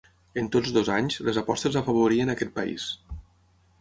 [0.41, 2.89] En tots dos anys, les apostes afavorien aquest país.